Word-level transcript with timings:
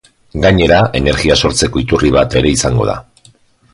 Gainera, 0.45 0.79
energia 1.01 1.37
sortzeko 1.43 1.83
iturri 1.83 2.13
bat 2.19 2.39
ere 2.41 2.55
izango 2.57 2.89
da. 2.93 2.97